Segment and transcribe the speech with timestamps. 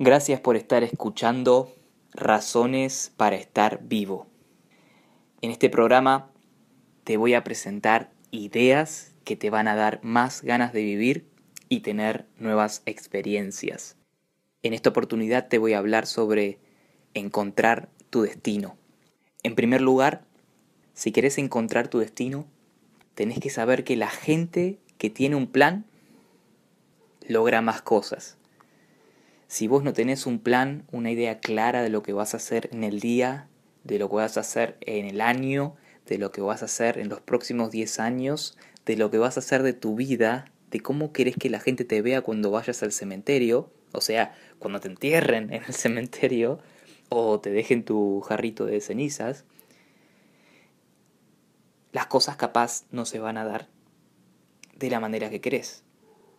[0.00, 1.74] Gracias por estar escuchando
[2.12, 4.28] Razones para estar vivo.
[5.40, 6.30] En este programa
[7.02, 11.28] te voy a presentar ideas que te van a dar más ganas de vivir
[11.68, 13.96] y tener nuevas experiencias.
[14.62, 16.60] En esta oportunidad te voy a hablar sobre
[17.14, 18.76] encontrar tu destino.
[19.42, 20.22] En primer lugar,
[20.94, 22.46] si quieres encontrar tu destino,
[23.16, 25.86] tenés que saber que la gente que tiene un plan
[27.26, 28.37] logra más cosas.
[29.48, 32.68] Si vos no tenés un plan, una idea clara de lo que vas a hacer
[32.70, 33.48] en el día,
[33.82, 35.74] de lo que vas a hacer en el año,
[36.06, 39.38] de lo que vas a hacer en los próximos 10 años, de lo que vas
[39.38, 42.82] a hacer de tu vida, de cómo querés que la gente te vea cuando vayas
[42.82, 46.58] al cementerio, o sea, cuando te entierren en el cementerio
[47.08, 49.46] o te dejen tu jarrito de cenizas,
[51.92, 53.68] las cosas capaz no se van a dar
[54.76, 55.84] de la manera que querés.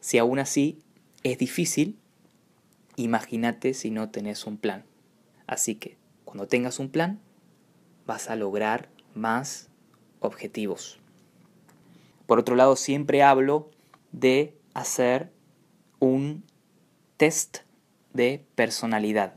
[0.00, 0.82] Si aún así
[1.22, 1.98] es difícil,
[3.02, 4.84] imagínate si no tenés un plan.
[5.46, 7.20] Así que cuando tengas un plan,
[8.06, 9.70] vas a lograr más
[10.20, 10.98] objetivos.
[12.26, 13.70] Por otro lado, siempre hablo
[14.12, 15.32] de hacer
[15.98, 16.44] un
[17.16, 17.58] test
[18.12, 19.34] de personalidad.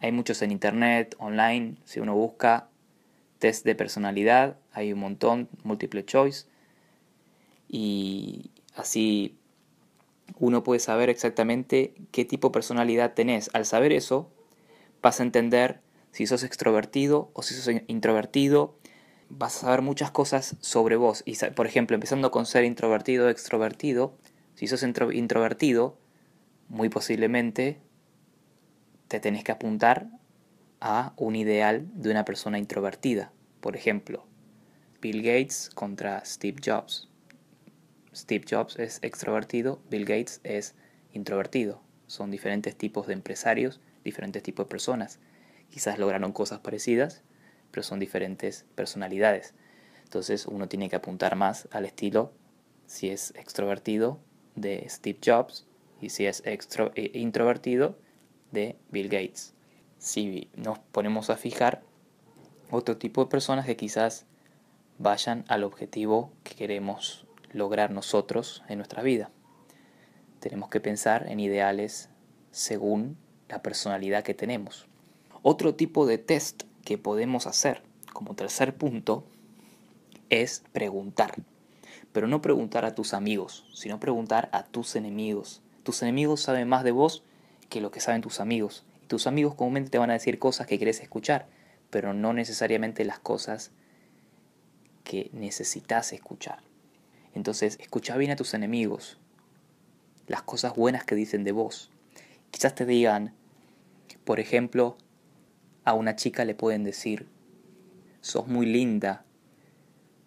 [0.00, 2.68] Hay muchos en internet, online, si uno busca
[3.38, 6.46] test de personalidad, hay un montón, múltiple choice,
[7.68, 9.36] y así
[10.38, 13.50] uno puede saber exactamente qué tipo de personalidad tenés.
[13.52, 14.30] Al saber eso,
[15.02, 15.80] vas a entender
[16.12, 18.76] si sos extrovertido o si sos introvertido,
[19.28, 21.22] vas a saber muchas cosas sobre vos.
[21.26, 24.16] Y, por ejemplo, empezando con ser introvertido o extrovertido,
[24.54, 25.98] si sos introvertido,
[26.68, 27.80] muy posiblemente
[29.08, 30.08] te tenés que apuntar
[30.80, 33.32] a un ideal de una persona introvertida.
[33.60, 34.26] Por ejemplo,
[35.00, 37.08] Bill Gates contra Steve Jobs.
[38.16, 40.74] Steve Jobs es extrovertido, Bill Gates es
[41.12, 41.82] introvertido.
[42.06, 45.18] Son diferentes tipos de empresarios, diferentes tipos de personas.
[45.68, 47.22] Quizás lograron cosas parecidas,
[47.70, 49.52] pero son diferentes personalidades.
[50.02, 52.32] Entonces uno tiene que apuntar más al estilo,
[52.86, 54.18] si es extrovertido,
[54.54, 55.66] de Steve Jobs
[56.00, 57.98] y si es eh, introvertido
[58.50, 59.52] de Bill Gates.
[59.98, 61.82] Si nos ponemos a fijar
[62.70, 64.24] otro tipo de personas que quizás
[64.96, 69.30] vayan al objetivo que queremos lograr nosotros en nuestra vida.
[70.40, 72.08] Tenemos que pensar en ideales
[72.50, 73.16] según
[73.48, 74.86] la personalidad que tenemos.
[75.42, 79.24] Otro tipo de test que podemos hacer como tercer punto
[80.30, 81.34] es preguntar.
[82.12, 85.62] Pero no preguntar a tus amigos, sino preguntar a tus enemigos.
[85.82, 87.22] Tus enemigos saben más de vos
[87.68, 88.84] que lo que saben tus amigos.
[89.02, 91.46] Y tus amigos comúnmente te van a decir cosas que querés escuchar,
[91.90, 93.70] pero no necesariamente las cosas
[95.04, 96.62] que necesitas escuchar.
[97.36, 99.18] Entonces, escucha bien a tus enemigos,
[100.26, 101.92] las cosas buenas que dicen de vos.
[102.50, 103.32] Quizás te digan,
[104.24, 104.96] por ejemplo,
[105.84, 107.28] a una chica le pueden decir,
[108.20, 109.24] sos muy linda,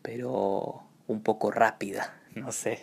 [0.02, 2.80] pero un poco rápida, no sé,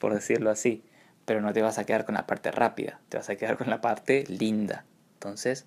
[0.00, 0.82] por decirlo así
[1.28, 3.68] pero no te vas a quedar con la parte rápida, te vas a quedar con
[3.68, 4.86] la parte linda.
[5.12, 5.66] Entonces,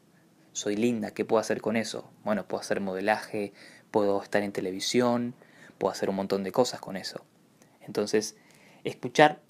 [0.53, 2.09] soy linda, ¿qué puedo hacer con eso?
[2.23, 3.53] Bueno, puedo hacer modelaje,
[3.91, 5.35] puedo estar en televisión,
[5.77, 7.23] puedo hacer un montón de cosas con eso.
[7.91, 8.37] Entonces,
[8.85, 9.41] escuchar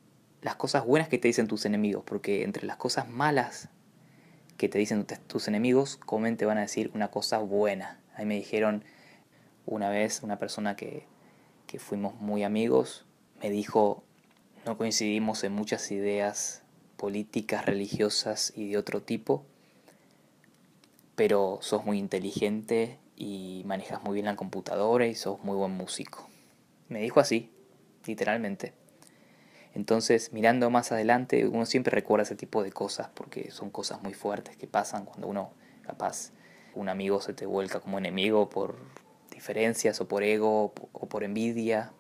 [0.42, 3.70] las cosas buenas que te dicen tus enemigos, porque entre las cosas malas
[4.58, 8.00] que te dicen tus enemigos, comen te van a decir una cosa buena.
[8.16, 8.84] Ahí me dijeron
[9.68, 11.06] una vez una persona que,
[11.68, 13.06] que fuimos muy amigos,
[13.44, 14.04] me dijo,
[14.66, 16.64] no coincidimos en muchas ideas
[16.98, 19.46] políticas, religiosas y de otro tipo,
[21.16, 26.28] pero sos muy inteligente y manejas muy bien la computadora y sos muy buen músico.
[26.90, 27.52] Me dijo así,
[28.06, 28.74] literalmente.
[29.74, 34.14] Entonces, mirando más adelante, uno siempre recuerda ese tipo de cosas porque son cosas muy
[34.14, 35.54] fuertes que pasan cuando uno,
[35.84, 36.32] capaz,
[36.76, 38.78] un amigo se te vuelca como enemigo por
[39.32, 41.94] diferencias o por ego o por envidia,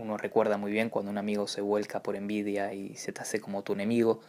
[0.00, 3.40] uno recuerda muy bien cuando un amigo se vuelca por envidia y se te hace
[3.40, 4.20] como tu enemigo.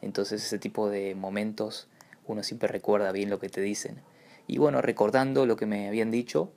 [0.00, 1.88] Entonces ese tipo de momentos
[2.26, 4.02] uno siempre recuerda bien lo que te dicen.
[4.48, 6.52] Y bueno, recordando lo que me habían dicho,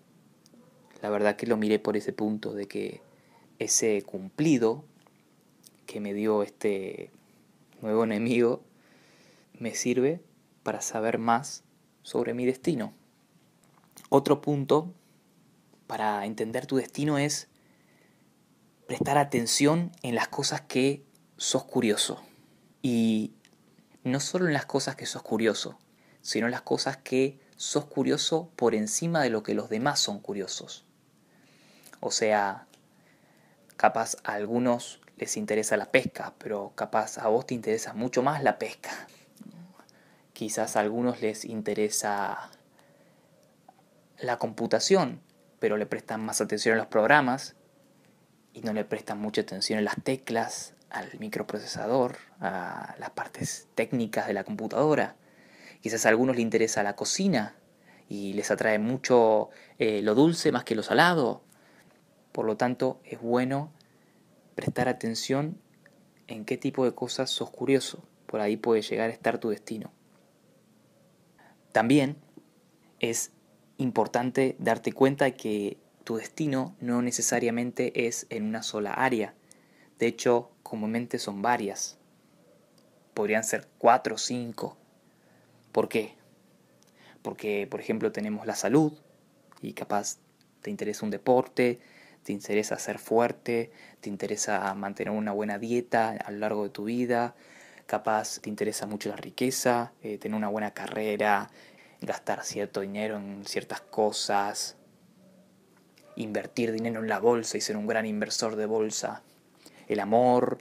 [1.02, 3.02] la verdad que lo miré por ese punto de que
[3.60, 4.84] ese cumplido
[5.86, 7.12] que me dio este
[7.82, 8.64] nuevo enemigo
[9.60, 10.22] me sirve
[10.64, 11.64] para saber más
[12.04, 12.94] sobre mi destino.
[14.10, 14.94] Otro punto
[15.88, 17.48] para entender tu destino es
[18.88, 21.04] prestar atención en las cosas que
[21.38, 22.22] sos curioso.
[22.82, 23.34] Y
[24.04, 25.78] no solo en las cosas que sos curioso,
[26.22, 30.20] sino en las cosas que sos curioso por encima de lo que los demás son
[30.20, 30.86] curiosos.
[32.00, 32.68] O sea,
[33.78, 38.44] capaz a algunos les interesa la pesca, pero capaz a vos te interesa mucho más
[38.44, 38.92] la pesca.
[40.34, 42.52] Quizás a algunos les interesa
[44.20, 45.22] la computación,
[45.60, 47.56] pero le prestan más atención a los programas
[48.54, 54.28] y no le prestan mucha atención a las teclas, al microprocesador, a las partes técnicas
[54.28, 55.16] de la computadora.
[55.82, 57.56] Quizás a algunos les interesa la cocina
[58.08, 61.44] y les atrae mucho eh, lo dulce más que lo salado.
[62.36, 63.72] Por lo tanto, es bueno
[64.56, 65.58] prestar atención
[66.28, 68.04] en qué tipo de cosas sos curioso.
[68.26, 69.94] Por ahí puede llegar a estar tu destino.
[71.72, 72.18] También
[73.00, 73.32] es
[73.78, 79.34] importante darte cuenta que tu destino no necesariamente es en una sola área.
[79.98, 81.98] De hecho, comúnmente son varias.
[83.14, 84.76] Podrían ser cuatro o cinco.
[85.72, 86.16] ¿Por qué?
[87.22, 88.92] Porque, por ejemplo, tenemos la salud
[89.62, 90.18] y capaz
[90.62, 91.80] te interesa un deporte,
[92.26, 93.70] te interesa ser fuerte,
[94.02, 97.36] te interesa mantener una buena dieta a lo largo de tu vida,
[97.86, 101.52] capaz te interesa mucho la riqueza, eh, tener una buena carrera,
[102.02, 104.76] gastar cierto dinero en ciertas cosas,
[106.16, 109.22] invertir dinero en la bolsa y ser un gran inversor de bolsa,
[109.88, 110.58] el amor,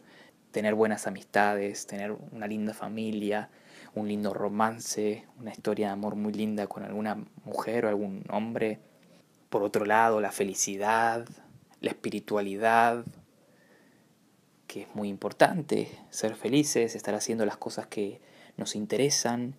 [0.50, 3.48] tener buenas amistades, tener una linda familia,
[3.94, 8.80] un lindo romance, una historia de amor muy linda con alguna mujer o algún hombre.
[9.48, 11.26] Por otro lado, la felicidad,
[11.84, 13.04] la espiritualidad,
[14.66, 18.20] que es muy importante, ser felices, estar haciendo las cosas que
[18.56, 19.54] nos interesan,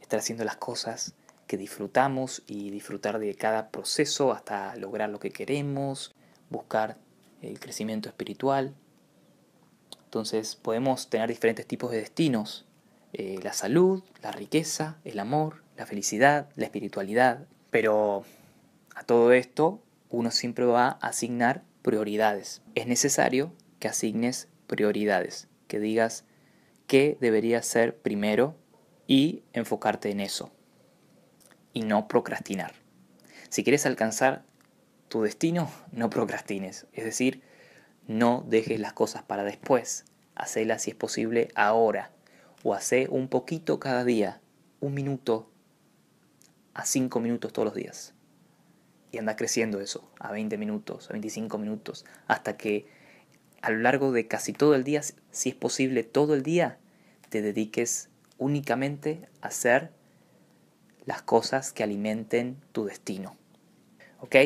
[0.00, 1.14] estar haciendo las cosas
[1.46, 6.14] que disfrutamos y disfrutar de cada proceso hasta lograr lo que queremos,
[6.50, 6.96] buscar
[7.42, 8.74] el crecimiento espiritual.
[10.04, 12.66] Entonces podemos tener diferentes tipos de destinos,
[13.12, 18.24] eh, la salud, la riqueza, el amor, la felicidad, la espiritualidad, pero
[18.96, 19.80] a todo esto
[20.10, 22.62] uno siempre va a asignar prioridades.
[22.74, 26.24] Es necesario que asignes prioridades, que digas
[26.86, 28.56] qué debería ser primero
[29.06, 30.50] y enfocarte en eso
[31.72, 32.72] y no procrastinar.
[33.48, 34.44] Si quieres alcanzar
[35.08, 36.86] tu destino, no procrastines.
[36.92, 37.42] Es decir,
[38.06, 40.04] no dejes las cosas para después.
[40.34, 42.12] Hacelas si es posible ahora.
[42.62, 44.40] O hace un poquito cada día.
[44.80, 45.50] Un minuto
[46.74, 48.15] a cinco minutos todos los días.
[49.16, 50.06] Y anda creciendo eso.
[50.20, 52.04] A 20 minutos, a 25 minutos.
[52.26, 52.86] Hasta que
[53.62, 56.76] a lo largo de casi todo el día, si es posible todo el día,
[57.30, 59.90] te dediques únicamente a hacer
[61.06, 63.38] las cosas que alimenten tu destino.
[64.20, 64.36] ¿Ok?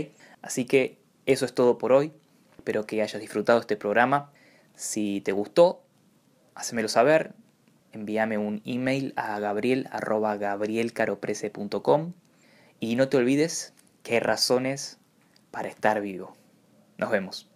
[0.41, 2.13] Así que eso es todo por hoy.
[2.57, 4.31] Espero que hayas disfrutado este programa.
[4.77, 5.83] Si te gustó,
[6.55, 7.33] hacémelo saber.
[7.91, 12.13] Envíame un email a gabriel.gabrielcaroprese.com
[12.79, 13.75] y no te olvides
[14.09, 14.99] hay razones
[15.51, 16.37] para estar vivo.
[16.97, 17.50] Nos vemos.